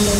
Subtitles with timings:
[0.00, 0.16] Wednesday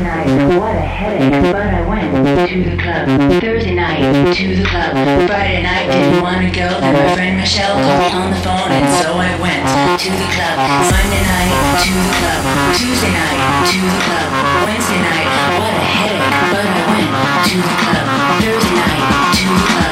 [0.00, 0.24] night,
[0.56, 2.08] what a headache, but I went
[2.48, 3.04] to the club.
[3.42, 4.00] Thursday night,
[4.32, 4.96] to the club.
[5.28, 6.80] Friday night, didn't want to go.
[6.80, 9.60] Then my friend Michelle called on the phone, and so I went
[10.00, 10.56] to the club.
[10.88, 11.52] Monday night,
[11.84, 12.40] to the club.
[12.80, 14.32] Tuesday night, to the club.
[14.64, 15.28] Wednesday night,
[15.60, 16.24] what a headache,
[16.56, 17.04] but I went
[17.52, 18.08] to the club.
[18.40, 19.04] Thursday night,
[19.36, 19.87] to the club.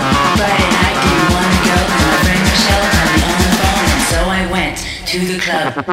[5.20, 5.86] to the club.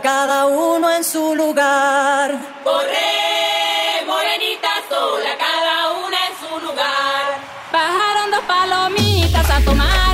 [0.00, 2.32] cada uno en su lugar.
[2.62, 7.38] Corre, morenita sola, cada una en su lugar.
[7.72, 10.13] Bajaron dos palomitas a tomar.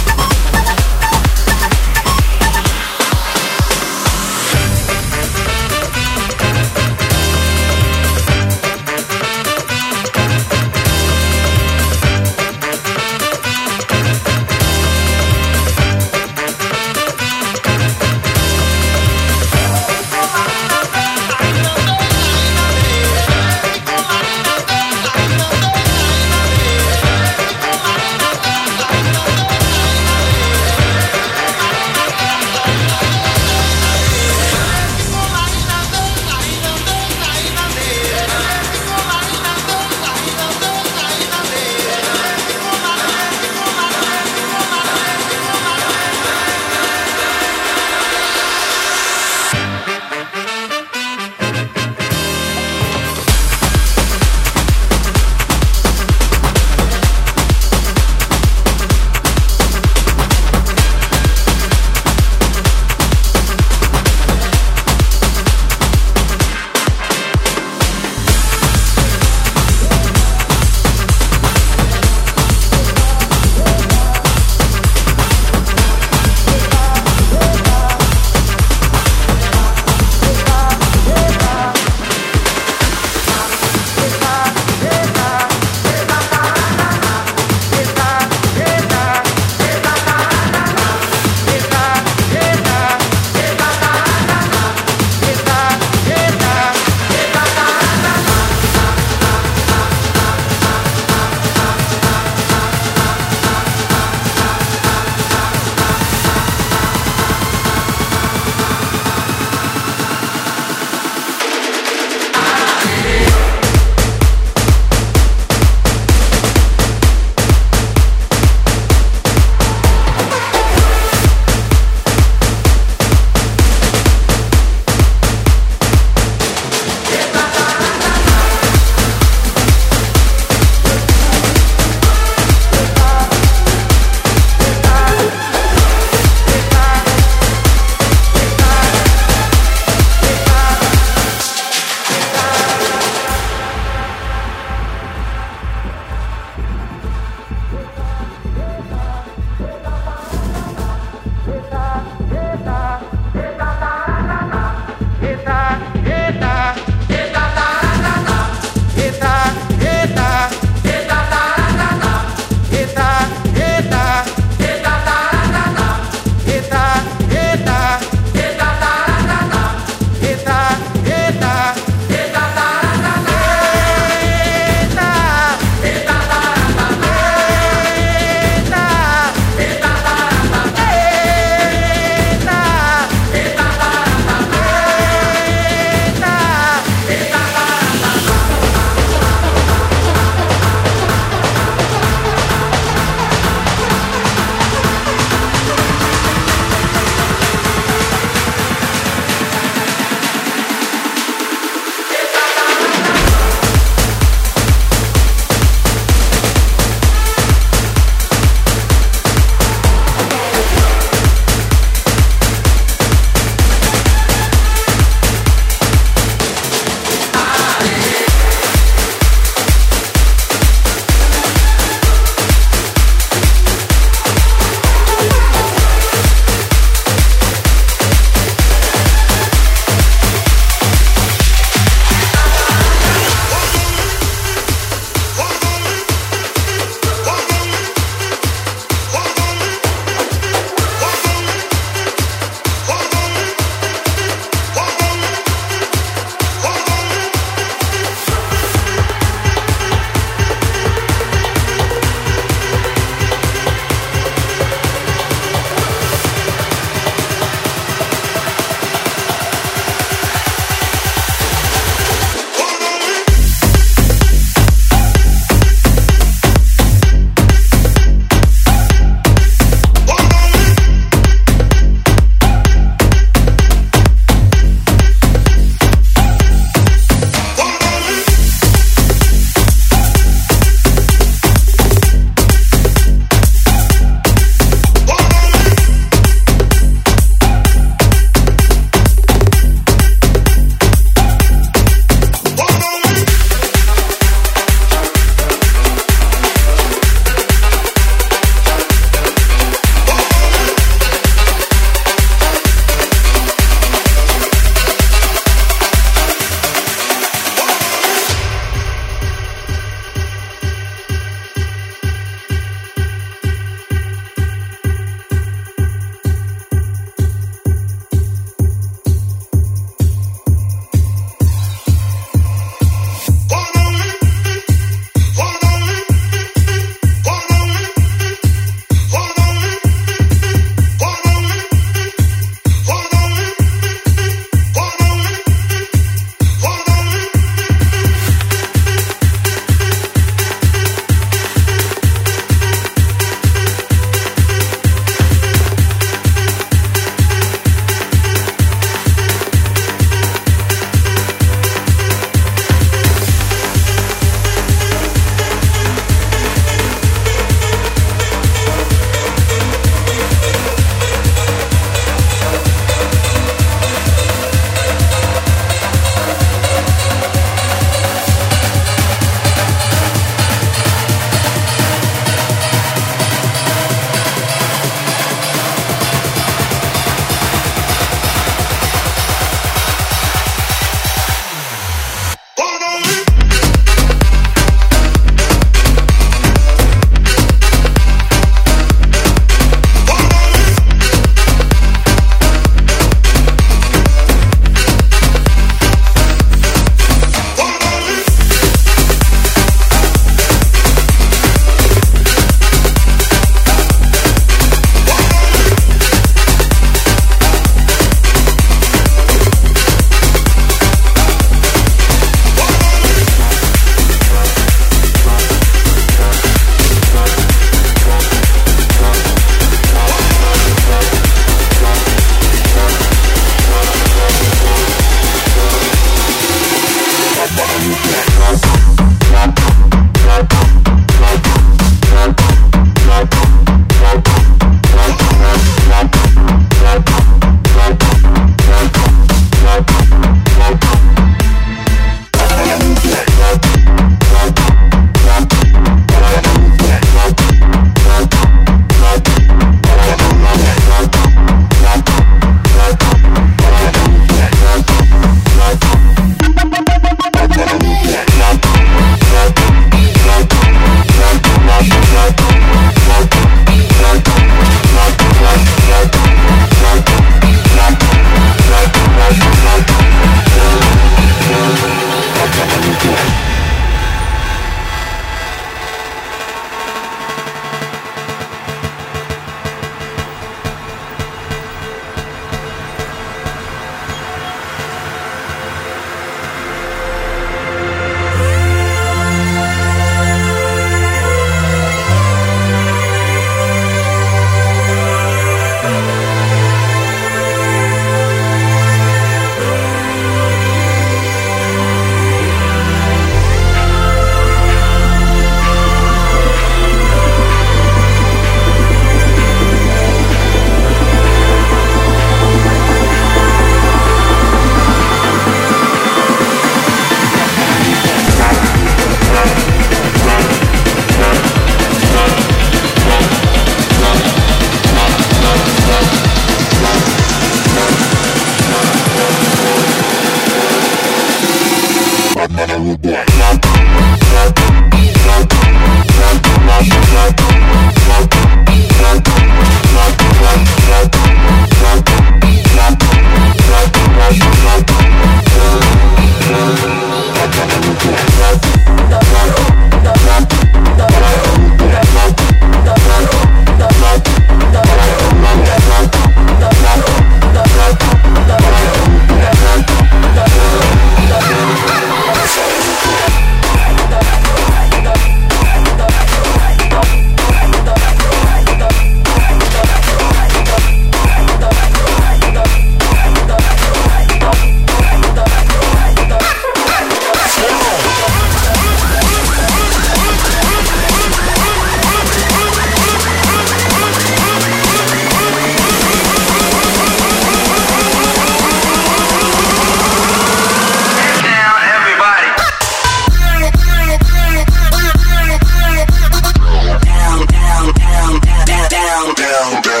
[599.51, 600.00] down, down.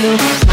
[0.00, 0.49] Música